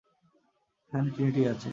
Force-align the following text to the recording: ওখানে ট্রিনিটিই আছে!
ওখানে 0.83 1.09
ট্রিনিটিই 1.13 1.47
আছে! 1.53 1.67